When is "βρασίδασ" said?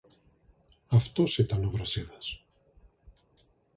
1.69-2.45